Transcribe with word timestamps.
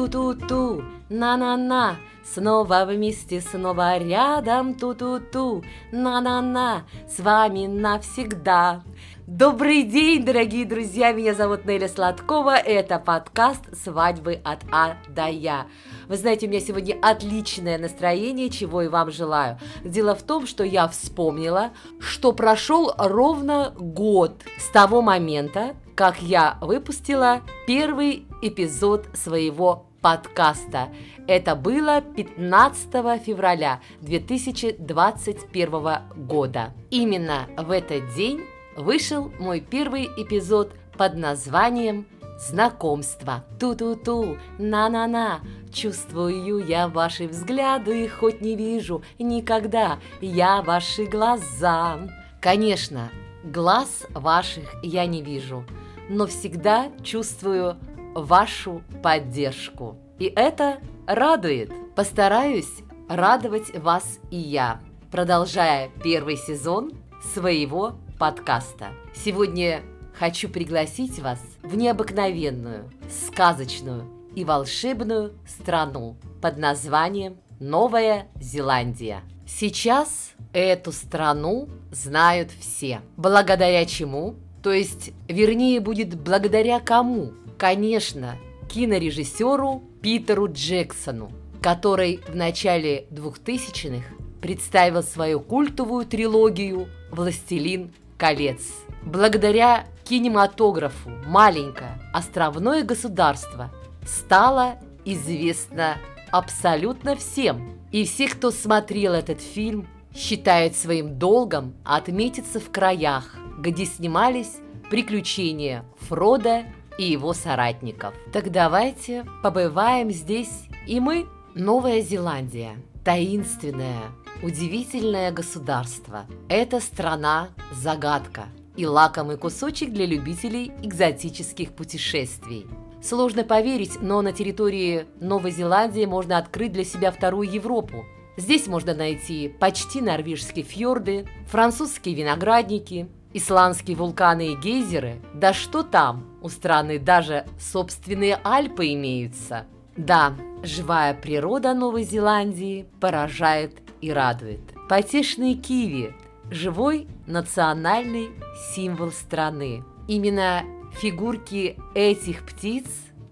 Ту-ту-ту, 0.00 0.82
на-на-на, 1.10 1.96
Снова 2.24 2.86
вместе, 2.86 3.42
снова 3.42 3.98
рядом, 3.98 4.74
ту-ту-ту, 4.74 5.62
на-на-на, 5.92 6.84
с 7.06 7.20
вами 7.20 7.66
навсегда. 7.66 8.82
Добрый 9.26 9.82
день, 9.82 10.24
дорогие 10.24 10.64
друзья! 10.64 11.12
Меня 11.12 11.34
зовут 11.34 11.66
Неля 11.66 11.86
Сладкова. 11.86 12.56
Это 12.56 12.98
подкаст 12.98 13.60
«Свадьбы 13.84 14.40
от 14.42 14.60
А 14.72 14.96
до 15.08 15.26
Я». 15.26 15.66
Вы 16.08 16.16
знаете, 16.16 16.46
у 16.46 16.48
меня 16.48 16.60
сегодня 16.60 16.96
отличное 17.02 17.76
настроение, 17.76 18.48
чего 18.48 18.80
и 18.80 18.88
вам 18.88 19.10
желаю. 19.10 19.58
Дело 19.84 20.14
в 20.14 20.22
том, 20.22 20.46
что 20.46 20.64
я 20.64 20.88
вспомнила, 20.88 21.72
что 21.98 22.32
прошел 22.32 22.94
ровно 22.96 23.74
год 23.78 24.44
с 24.58 24.70
того 24.70 25.02
момента, 25.02 25.76
как 25.94 26.22
я 26.22 26.56
выпустила 26.62 27.42
первый 27.66 28.26
эпизод 28.40 29.06
своего 29.12 29.89
подкаста. 30.00 30.88
Это 31.26 31.54
было 31.54 32.00
15 32.00 33.22
февраля 33.22 33.80
2021 34.00 36.26
года. 36.26 36.72
Именно 36.90 37.46
в 37.56 37.70
этот 37.70 38.14
день 38.14 38.40
вышел 38.76 39.32
мой 39.38 39.60
первый 39.60 40.06
эпизод 40.16 40.72
под 40.96 41.16
названием 41.16 42.06
«Знакомство». 42.38 43.44
Ту-ту-ту, 43.58 44.38
на-на-на, 44.58 45.40
чувствую 45.72 46.66
я 46.66 46.88
ваши 46.88 47.28
взгляды, 47.28 48.08
хоть 48.08 48.40
не 48.40 48.56
вижу 48.56 49.02
никогда 49.18 49.98
я 50.20 50.62
ваши 50.62 51.04
глаза. 51.04 51.98
Конечно, 52.40 53.10
глаз 53.44 54.06
ваших 54.14 54.74
я 54.82 55.06
не 55.06 55.22
вижу, 55.22 55.64
но 56.08 56.26
всегда 56.26 56.90
чувствую 57.02 57.76
вашу 58.14 58.82
поддержку. 59.02 59.96
И 60.18 60.26
это 60.26 60.78
радует. 61.06 61.72
Постараюсь 61.94 62.70
радовать 63.08 63.76
вас 63.76 64.18
и 64.30 64.36
я, 64.36 64.80
продолжая 65.10 65.90
первый 66.02 66.36
сезон 66.36 66.92
своего 67.34 67.94
подкаста. 68.18 68.88
Сегодня 69.14 69.82
хочу 70.18 70.48
пригласить 70.48 71.18
вас 71.18 71.40
в 71.62 71.76
необыкновенную, 71.76 72.90
сказочную 73.08 74.04
и 74.34 74.44
волшебную 74.44 75.32
страну 75.46 76.16
под 76.40 76.58
названием 76.58 77.38
Новая 77.58 78.28
Зеландия. 78.40 79.22
Сейчас 79.46 80.32
эту 80.52 80.92
страну 80.92 81.68
знают 81.90 82.50
все. 82.50 83.00
Благодаря 83.16 83.84
чему? 83.84 84.36
То 84.62 84.72
есть, 84.72 85.12
вернее, 85.28 85.80
будет 85.80 86.14
благодаря 86.20 86.80
кому? 86.80 87.32
Конечно, 87.60 88.38
кинорежиссеру 88.70 89.82
Питеру 90.00 90.50
Джексону, 90.50 91.30
который 91.60 92.20
в 92.26 92.34
начале 92.34 93.04
2000-х 93.10 94.14
представил 94.40 95.02
свою 95.02 95.40
культовую 95.40 96.06
трилогию 96.06 96.88
«Властелин 97.10 97.92
колец». 98.16 98.62
Благодаря 99.02 99.84
кинематографу 100.04 101.10
маленькое 101.26 102.00
островное 102.14 102.82
государство 102.82 103.70
стало 104.06 104.76
известно 105.04 105.98
абсолютно 106.30 107.14
всем. 107.14 107.78
И 107.92 108.06
все, 108.06 108.28
кто 108.28 108.52
смотрел 108.52 109.12
этот 109.12 109.42
фильм, 109.42 109.86
считают 110.16 110.76
своим 110.76 111.18
долгом 111.18 111.74
отметиться 111.84 112.58
в 112.58 112.70
краях, 112.70 113.36
где 113.58 113.84
снимались 113.84 114.56
приключения 114.88 115.84
Фрода 116.08 116.64
и 116.98 117.04
его 117.04 117.32
соратников. 117.32 118.14
Так 118.32 118.50
давайте 118.50 119.24
побываем 119.42 120.10
здесь 120.10 120.64
и 120.86 121.00
мы. 121.00 121.26
Новая 121.54 122.00
Зеландия. 122.00 122.76
Таинственное, 123.04 124.12
удивительное 124.42 125.32
государство. 125.32 126.26
Это 126.48 126.80
страна-загадка 126.80 128.44
и 128.76 128.86
лакомый 128.86 129.36
кусочек 129.36 129.92
для 129.92 130.06
любителей 130.06 130.72
экзотических 130.82 131.72
путешествий. 131.72 132.66
Сложно 133.02 133.44
поверить, 133.44 134.00
но 134.00 134.22
на 134.22 134.32
территории 134.32 135.06
Новой 135.20 135.50
Зеландии 135.50 136.04
можно 136.04 136.38
открыть 136.38 136.72
для 136.72 136.84
себя 136.84 137.10
вторую 137.10 137.50
Европу. 137.50 138.04
Здесь 138.36 138.66
можно 138.66 138.94
найти 138.94 139.48
почти 139.48 140.00
норвежские 140.00 140.64
фьорды, 140.64 141.26
французские 141.46 142.14
виноградники, 142.14 143.08
исландские 143.32 143.96
вулканы 143.96 144.52
и 144.52 144.56
гейзеры. 144.56 145.20
Да 145.34 145.52
что 145.52 145.82
там, 145.82 146.26
у 146.42 146.48
страны 146.48 146.98
даже 146.98 147.46
собственные 147.58 148.38
Альпы 148.44 148.92
имеются. 148.94 149.66
Да, 149.96 150.34
живая 150.62 151.14
природа 151.14 151.74
Новой 151.74 152.04
Зеландии 152.04 152.86
поражает 153.00 153.78
и 154.00 154.12
радует. 154.12 154.60
Потешные 154.88 155.54
киви– 155.54 156.14
живой 156.50 157.06
национальный 157.26 158.30
символ 158.74 159.12
страны. 159.12 159.84
Именно 160.08 160.64
фигурки 160.92 161.78
этих 161.94 162.44
птиц 162.44 162.86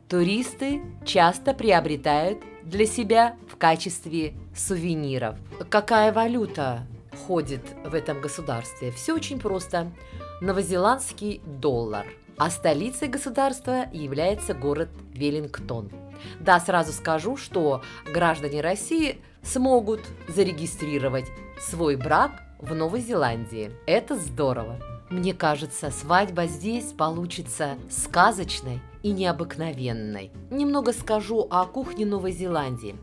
туристы 0.08 0.82
часто 1.04 1.54
приобретают 1.54 2.38
для 2.64 2.86
себя 2.86 3.36
в 3.50 3.56
качестве 3.56 4.34
сувениров. 4.54 5.36
Какая 5.68 6.12
валюта 6.12 6.86
ходит 7.26 7.62
в 7.84 7.94
этом 7.94 8.20
государстве? 8.20 8.90
Все 8.90 9.14
очень 9.14 9.38
просто. 9.38 9.92
Новозеландский 10.40 11.40
доллар– 11.44 12.06
а 12.38 12.50
столицей 12.50 13.08
государства 13.08 13.86
является 13.92 14.54
город 14.54 14.88
Веллингтон. 15.12 15.90
Да, 16.38 16.60
сразу 16.60 16.92
скажу, 16.92 17.36
что 17.36 17.82
граждане 18.06 18.60
России 18.60 19.20
смогут 19.42 20.00
зарегистрировать 20.28 21.26
свой 21.60 21.96
брак 21.96 22.30
в 22.60 22.74
Новой 22.74 23.00
Зеландии. 23.00 23.72
Это 23.86 24.16
здорово. 24.16 24.78
Мне 25.10 25.34
кажется, 25.34 25.90
свадьба 25.90 26.46
здесь 26.46 26.92
получится 26.92 27.76
сказочной 27.90 28.80
и 29.02 29.10
необыкновенной. 29.10 30.30
Немного 30.50 30.92
скажу 30.92 31.46
о 31.50 31.64
кухне 31.64 32.06
Новой 32.06 32.32
Зеландии. 32.32 32.94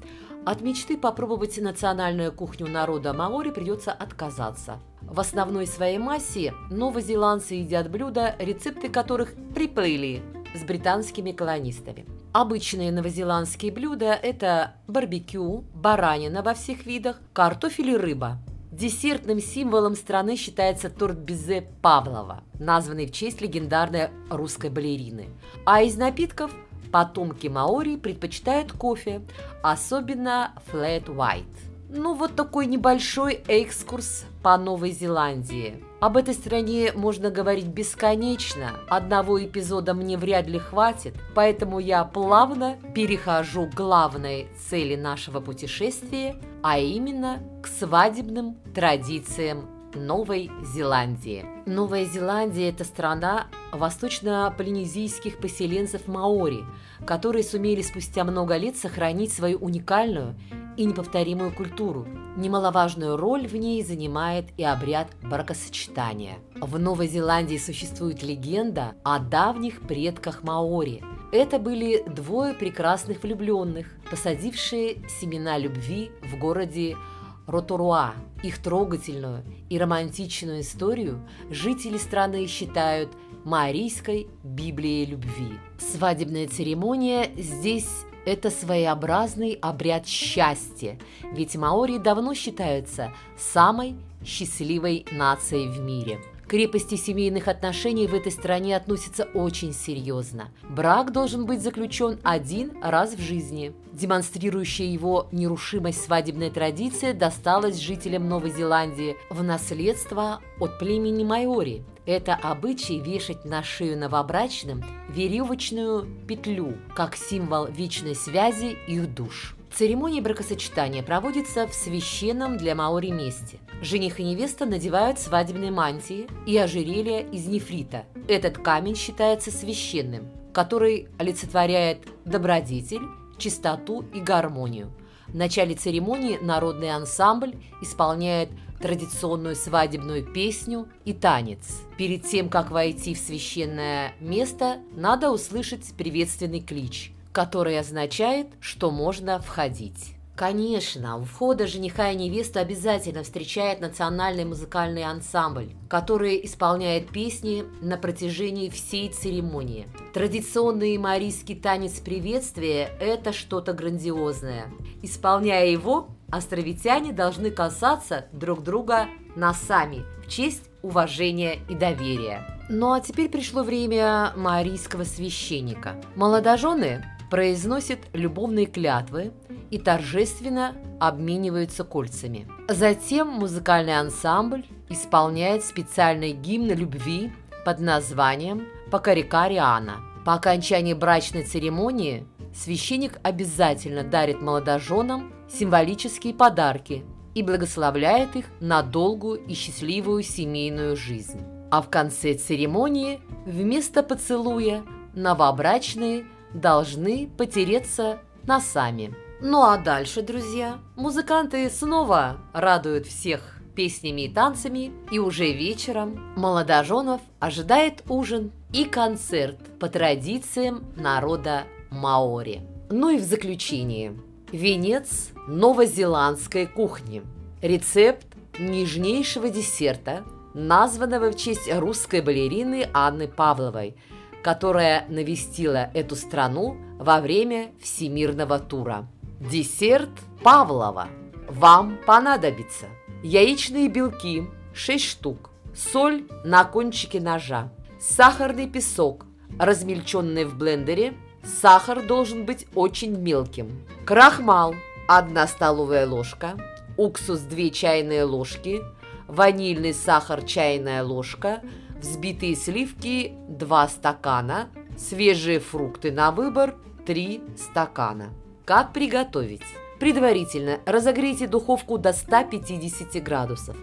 От 0.45 0.61
мечты 0.61 0.95
попробовать 0.95 1.57
национальную 1.57 2.31
кухню 2.31 2.67
народа 2.67 3.13
Маори 3.13 3.49
придется 3.49 3.91
отказаться. 3.91 4.79
В 5.01 5.19
основной 5.19 5.65
своей 5.65 5.97
массе 5.97 6.53
новозеландцы 6.69 7.55
едят 7.55 7.89
блюда, 7.89 8.35
рецепты 8.37 8.89
которых 8.89 9.33
приплыли 9.55 10.21
с 10.53 10.63
британскими 10.63 11.31
колонистами. 11.31 12.05
Обычные 12.31 12.91
новозеландские 12.91 13.71
блюда– 13.71 14.13
это 14.21 14.75
барбекю, 14.87 15.63
баранина 15.73 16.43
во 16.43 16.53
всех 16.53 16.85
видах, 16.85 17.19
картофель 17.33 17.89
и 17.89 17.97
рыба. 17.97 18.37
Десертным 18.71 19.39
символом 19.39 19.95
страны 19.95 20.35
считается 20.35 20.91
торт 20.91 21.17
Бизе 21.17 21.69
Павлова, 21.81 22.43
названный 22.59 23.07
в 23.07 23.11
честь 23.13 23.41
легендарной 23.41 24.09
русской 24.29 24.69
балерины. 24.69 25.29
А 25.65 25.81
из 25.81 25.97
напитков 25.97 26.51
потомки 26.95 27.47
маори 27.47 27.97
предпочитают 27.97 28.71
кофе, 28.71 29.21
особенно 29.61 30.53
flat 30.71 31.07
white. 31.07 31.43
Ну 31.89 32.13
вот 32.13 32.37
такой 32.37 32.67
небольшой 32.67 33.43
экскурс 33.49 34.23
по 34.41 34.57
Новой 34.57 34.91
Зеландии. 34.91 35.83
Об 35.99 36.15
этой 36.15 36.33
стране 36.33 36.93
можно 36.95 37.29
говорить 37.31 37.65
бесконечно, 37.65 38.71
одного 38.87 39.43
эпизода 39.43 39.93
мне 39.93 40.17
вряд 40.17 40.47
ли 40.47 40.57
хватит, 40.57 41.15
поэтому 41.33 41.79
я 41.79 42.05
плавно 42.05 42.77
перехожу 42.93 43.67
к 43.67 43.73
главной 43.73 44.47
цели 44.69 44.95
нашего 44.95 45.41
путешествия, 45.41 46.37
а 46.63 46.79
именно 46.79 47.43
к 47.61 47.67
свадебным 47.67 48.55
традициям 48.73 49.74
Новой 49.95 50.51
Зеландии. 50.61 51.45
Новая 51.65 52.05
Зеландия– 52.05 52.69
это 52.71 52.83
страна 52.83 53.47
восточно-полинезийских 53.71 55.39
поселенцев 55.39 56.07
маори, 56.07 56.65
которые 57.05 57.43
сумели 57.43 57.81
спустя 57.81 58.25
много 58.25 58.57
лет 58.57 58.75
сохранить 58.75 59.31
свою 59.31 59.57
уникальную 59.59 60.35
и 60.75 60.85
неповторимую 60.85 61.53
культуру. 61.53 62.05
Немаловажную 62.35 63.15
роль 63.15 63.47
в 63.47 63.55
ней 63.55 63.81
занимает 63.83 64.47
и 64.57 64.65
обряд 64.65 65.07
бракосочетания. 65.23 66.39
В 66.59 66.77
Новой 66.77 67.07
Зеландии 67.07 67.57
существует 67.57 68.21
легенда 68.21 68.95
о 69.03 69.19
давних 69.19 69.81
предках 69.81 70.43
маори. 70.43 71.01
Это 71.31 71.57
были 71.57 72.03
двое 72.07 72.53
прекрасных 72.53 73.23
влюбленных, 73.23 73.87
посадившие 74.11 74.97
семена 75.07 75.57
любви 75.57 76.11
в 76.21 76.37
городе 76.37 76.97
Роторуа. 77.47 78.13
Их 78.43 78.59
трогательную 78.61 79.43
и 79.69 79.77
романтичную 79.77 80.61
историю 80.61 81.27
жители 81.49 81.97
страны 81.97 82.47
считают 82.47 83.09
маорийской 83.43 84.27
Библией 84.43 85.05
любви. 85.05 85.59
Свадебная 85.77 86.47
церемония 86.47 87.31
здесь 87.37 87.89
это 88.25 88.49
своеобразный 88.49 89.53
обряд 89.61 90.07
счастья, 90.07 90.97
ведь 91.31 91.55
маори 91.55 91.97
давно 91.97 92.33
считаются 92.33 93.13
самой 93.37 93.95
счастливой 94.25 95.05
нацией 95.11 95.67
в 95.69 95.79
мире. 95.79 96.19
Крепости 96.47 96.95
семейных 96.95 97.47
отношений 97.47 98.05
в 98.05 98.13
этой 98.13 98.31
стране 98.31 98.77
относятся 98.77 99.23
очень 99.33 99.73
серьезно. 99.73 100.51
Брак 100.69 101.11
должен 101.11 101.45
быть 101.45 101.61
заключен 101.61 102.19
один 102.23 102.71
раз 102.83 103.15
в 103.15 103.19
жизни. 103.19 103.73
Демонстрирующая 103.93 104.85
его 104.85 105.27
нерушимость 105.31 106.03
свадебная 106.03 106.51
традиция 106.51 107.13
досталась 107.13 107.79
жителям 107.79 108.29
Новой 108.29 108.51
Зеландии 108.51 109.17
в 109.31 109.41
наследство 109.41 110.41
от 110.59 110.77
племени 110.77 111.23
Майори. 111.23 111.83
Это 112.05 112.35
обычай 112.35 112.99
вешать 112.99 113.45
на 113.45 113.63
шею 113.63 113.97
новобрачным 113.97 114.83
веревочную 115.09 116.07
петлю, 116.27 116.75
как 116.95 117.15
символ 117.15 117.65
вечной 117.65 118.15
связи 118.15 118.77
их 118.87 119.11
душ. 119.15 119.55
Церемония 119.73 120.21
бракосочетания 120.21 121.01
проводится 121.01 121.67
в 121.67 121.73
священном 121.73 122.57
для 122.57 122.75
маори 122.75 123.09
месте. 123.09 123.59
Жених 123.85 124.19
и 124.19 124.23
невеста 124.23 124.65
надевают 124.65 125.19
свадебные 125.19 125.69
мантии 125.69 126.27
и 126.47 126.57
ожерелья 126.57 127.19
из 127.19 127.45
нефрита. 127.45 128.05
Этот 128.27 128.57
камень 128.57 128.95
считается 128.95 129.51
священным, 129.51 130.27
который 130.53 131.07
олицетворяет 131.19 131.99
добродетель, 132.25 133.03
чистоту 133.37 134.03
и 134.11 134.19
гармонию. 134.19 134.91
В 135.27 135.35
начале 135.35 135.75
церемонии 135.75 136.39
народный 136.41 136.89
ансамбль 136.89 137.53
исполняет 137.79 138.49
традиционную 138.81 139.55
свадебную 139.55 140.25
песню 140.25 140.87
и 141.03 141.13
танец. 141.13 141.83
Перед 141.95 142.23
тем, 142.23 142.49
как 142.49 142.71
войти 142.71 143.13
в 143.13 143.19
священное 143.19 144.13
место, 144.19 144.79
надо 144.95 145.29
услышать 145.29 145.93
приветственный 145.95 146.61
клич– 146.61 147.11
который 147.35 147.77
означает, 147.77 148.47
что 148.61 148.91
можно 148.91 149.41
входить. 149.41 150.14
Конечно, 150.35 151.17
у 151.17 151.23
входа 151.23 151.65
жениха 151.65 152.11
и 152.11 152.15
невесту 152.15 152.59
обязательно 152.59 153.23
встречает 153.23 153.79
национальный 153.79 154.43
музыкальный 154.43 155.03
ансамбль, 155.03 155.69
который 155.89 156.45
исполняет 156.45 157.09
песни 157.09 157.63
на 157.81 157.95
протяжении 157.95 158.69
всей 158.69 159.07
церемонии. 159.07 159.87
Традиционный 160.13 160.97
марийский 160.97 161.55
танец 161.55 162.01
приветствия– 162.01 162.89
это 162.99 163.31
что-то 163.31 163.71
грандиозное. 163.71 164.65
Исполняя 165.01 165.67
его, 165.67 166.09
островитяне 166.29 167.13
должны 167.13 167.49
касаться 167.49 168.25
друг 168.33 168.61
друга 168.61 169.07
носами 169.37 170.03
в 170.25 170.29
честь 170.29 170.63
уважения 170.81 171.59
и 171.69 171.75
доверия. 171.75 172.45
Ну 172.67 172.91
а 172.91 172.99
теперь 172.99 173.29
пришло 173.29 173.63
время 173.63 174.33
марийского 174.35 175.05
священника. 175.05 175.95
Молодожены 176.15 177.05
произносят 177.35 177.99
любовные 178.13 178.65
клятвы 178.65 179.33
и 179.69 179.77
торжественно 179.77 180.73
обмениваются 181.01 181.83
кольцами. 181.83 182.47
Затем 182.69 183.27
музыкальный 183.27 183.99
ансамбль 183.99 184.63
исполняет 184.87 185.65
специальный 185.65 186.31
гимн 186.31 186.71
любви 186.71 187.33
под 187.65 187.81
названием 187.81 188.63
«Покарикариана». 188.89 189.97
По 190.23 190.35
окончании 190.35 190.93
брачной 190.93 191.43
церемонии 191.43 192.25
священник 192.53 193.19
обязательно 193.21 194.05
дарит 194.05 194.41
молодоженам 194.41 195.33
символические 195.51 196.33
подарки 196.33 197.03
и 197.33 197.43
благословляет 197.43 198.37
их 198.37 198.45
на 198.61 198.81
долгую 198.81 199.45
и 199.45 199.55
счастливую 199.55 200.23
семейную 200.23 200.95
жизнь. 200.95 201.41
А 201.69 201.81
в 201.81 201.89
конце 201.89 202.35
церемонии 202.35 203.19
вместо 203.45 204.03
поцелуя 204.03 204.85
новобрачные– 205.13 206.27
должны 206.55 207.29
потереться 207.37 208.19
носами. 208.43 209.13
Ну 209.41 209.61
а 209.61 209.77
дальше, 209.77 210.21
друзья, 210.21 210.79
музыканты 210.95 211.69
снова 211.69 212.37
радуют 212.53 213.05
всех 213.05 213.57
песнями 213.75 214.21
и 214.21 214.33
танцами, 214.33 214.93
и 215.11 215.19
уже 215.19 215.51
вечером 215.51 216.33
молодоженов 216.37 217.21
ожидает 217.39 218.03
ужин 218.07 218.51
и 218.71 218.85
концерт 218.85 219.57
по 219.79 219.89
традициям 219.89 220.85
народа 220.95 221.65
Маори. 221.91 222.61
Ну 222.89 223.09
и 223.09 223.17
в 223.17 223.23
заключение. 223.23 224.17
Венец 224.53 225.31
новозеландской 225.47 226.67
кухни. 226.67 227.21
Рецепт 227.61 228.27
нежнейшего 228.57 229.49
десерта, 229.49 230.23
названного 230.53 231.31
в 231.31 231.35
честь 231.35 231.69
русской 231.73 232.21
балерины 232.21 232.87
Анны 232.93 233.27
Павловой– 233.27 233.97
которая 234.45 235.07
навестила 235.09 235.89
эту 235.95 236.15
страну 236.15 236.77
во 236.99 237.19
время 237.19 237.71
всемирного 237.81 238.59
тура. 238.59 239.07
Десерт 239.39 240.11
Павлова. 240.43 241.07
Вам 241.49 241.97
понадобится 242.05 242.85
яичные 243.23 243.87
белки 243.89 244.43
6 244.75 245.03
штук, 245.03 245.49
соль 245.73 246.27
на 246.43 246.63
кончике 246.63 247.19
ножа, 247.19 247.71
сахарный 247.99 248.69
песок, 248.69 249.25
размельченный 249.57 250.45
в 250.45 250.55
блендере, 250.55 251.15
сахар 251.43 252.05
должен 252.05 252.45
быть 252.45 252.67
очень 252.75 253.17
мелким, 253.17 253.83
крахмал 254.05 254.75
1 255.07 255.47
столовая 255.47 256.05
ложка, 256.05 256.55
уксус 256.97 257.39
2 257.39 257.71
чайные 257.71 258.25
ложки, 258.25 258.83
ванильный 259.27 259.95
сахар 259.95 260.43
чайная 260.43 261.03
ложка– 261.03 261.63
взбитые 262.05 262.55
сливки 262.55 263.33
2 263.49 263.87
стакана, 263.87 264.69
свежие 264.97 265.59
фрукты 265.59 266.11
на 266.11 266.31
выбор 266.31 266.75
3 267.05 267.41
стакана. 267.57 268.29
Как 268.63 268.93
приготовить? 268.93 269.63
Предварительно 269.99 270.79
разогрейте 270.85 271.47
духовку 271.47 271.97
до 271.97 272.13
150 272.13 273.23
градусов. 273.23 273.75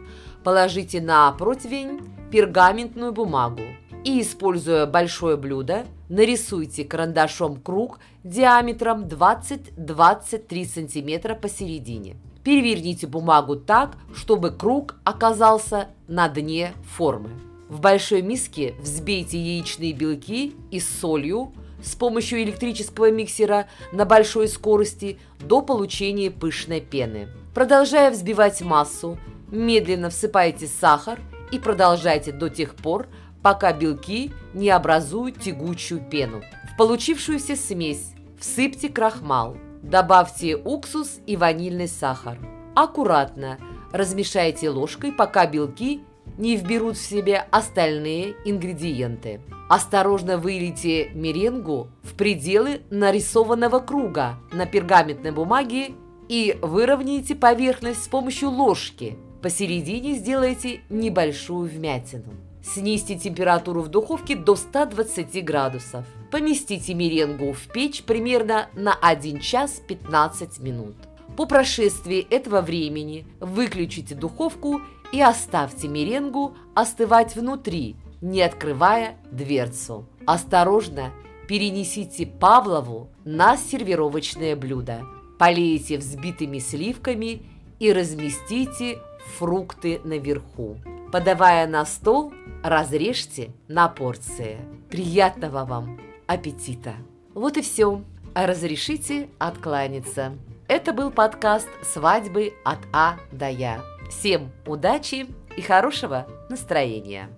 Положите 0.44 1.00
на 1.00 1.32
противень 1.32 2.00
пергаментную 2.30 3.12
бумагу 3.12 3.62
и, 4.04 4.20
используя 4.20 4.86
большое 4.86 5.36
блюдо, 5.36 5.84
нарисуйте 6.08 6.84
карандашом 6.84 7.60
круг 7.60 7.98
диаметром 8.22 9.04
20-23 9.04 10.64
см 10.64 11.34
посередине. 11.34 12.16
Переверните 12.44 13.06
бумагу 13.06 13.56
так, 13.56 13.96
чтобы 14.14 14.50
круг 14.50 14.96
оказался 15.04 15.88
на 16.08 16.28
дне 16.28 16.72
формы. 16.84 17.30
В 17.72 17.80
большой 17.80 18.20
миске 18.20 18.74
взбейте 18.78 19.38
яичные 19.38 19.94
белки 19.94 20.54
и 20.70 20.78
с 20.78 20.86
солью 20.86 21.54
с 21.82 21.94
помощью 21.94 22.42
электрического 22.42 23.10
миксера 23.10 23.66
на 23.92 24.04
большой 24.04 24.48
скорости 24.48 25.18
до 25.40 25.62
получения 25.62 26.30
пышной 26.30 26.82
пены. 26.82 27.28
Продолжая 27.54 28.10
взбивать 28.10 28.60
массу, 28.60 29.18
медленно 29.50 30.10
всыпайте 30.10 30.66
сахар 30.66 31.18
и 31.50 31.58
продолжайте 31.58 32.30
до 32.30 32.50
тех 32.50 32.74
пор, 32.74 33.08
пока 33.42 33.72
белки 33.72 34.32
не 34.52 34.68
образуют 34.68 35.40
тягучую 35.40 36.02
пену. 36.10 36.42
В 36.74 36.76
получившуюся 36.76 37.56
смесь 37.56 38.12
всыпьте 38.38 38.90
крахмал, 38.90 39.56
добавьте 39.82 40.56
уксус 40.56 41.20
и 41.26 41.38
ванильный 41.38 41.88
сахар. 41.88 42.38
Аккуратно 42.76 43.56
размешайте 43.92 44.68
ложкой, 44.68 45.10
пока 45.10 45.46
белки 45.46 46.02
не 46.38 46.56
вберут 46.56 46.96
в 46.96 47.04
себя 47.04 47.46
остальные 47.50 48.34
ингредиенты. 48.44 49.40
Осторожно 49.68 50.38
вылейте 50.38 51.10
меренгу 51.14 51.88
в 52.02 52.14
пределы 52.14 52.82
нарисованного 52.90 53.78
круга 53.78 54.38
на 54.52 54.66
пергаментной 54.66 55.32
бумаге 55.32 55.92
и 56.28 56.58
выровняйте 56.62 57.34
поверхность 57.34 58.04
с 58.04 58.08
помощью 58.08 58.50
ложки. 58.50 59.16
Посередине 59.40 60.14
сделайте 60.14 60.80
небольшую 60.88 61.68
вмятину. 61.68 62.34
Снизьте 62.62 63.18
температуру 63.18 63.82
в 63.82 63.88
духовке 63.88 64.36
до 64.36 64.54
120 64.54 65.44
градусов. 65.44 66.04
Поместите 66.30 66.94
меренгу 66.94 67.52
в 67.52 67.66
печь 67.72 68.04
примерно 68.04 68.68
на 68.74 68.94
1 68.94 69.40
час 69.40 69.82
15 69.86 70.60
минут. 70.60 70.94
По 71.36 71.46
прошествии 71.46 72.26
этого 72.30 72.60
времени 72.60 73.26
выключите 73.40 74.14
духовку 74.14 74.80
и 75.12 75.20
оставьте 75.20 75.88
меренгу 75.88 76.54
остывать 76.74 77.34
внутри, 77.34 77.96
не 78.20 78.42
открывая 78.42 79.16
дверцу. 79.30 80.06
Осторожно 80.26 81.10
перенесите 81.48 82.26
Павлову 82.26 83.10
на 83.24 83.56
сервировочное 83.56 84.56
блюдо. 84.56 85.02
Полейте 85.38 85.98
взбитыми 85.98 86.58
сливками 86.58 87.42
и 87.78 87.92
разместите 87.92 88.98
фрукты 89.38 90.00
наверху. 90.04 90.76
Подавая 91.10 91.66
на 91.66 91.84
стол, 91.84 92.32
разрежьте 92.62 93.50
на 93.68 93.88
порции. 93.88 94.58
Приятного 94.88 95.64
вам 95.64 96.00
аппетита! 96.26 96.94
Вот 97.34 97.56
и 97.56 97.62
все. 97.62 98.02
Разрешите 98.34 99.28
откланяться. 99.38 100.32
Это 100.74 100.94
был 100.94 101.10
подкаст 101.10 101.68
«Свадьбы 101.82 102.54
от 102.64 102.78
А 102.94 103.18
до 103.30 103.46
Я». 103.50 103.82
Всем 104.08 104.50
удачи 104.64 105.26
и 105.54 105.60
хорошего 105.60 106.26
настроения! 106.48 107.28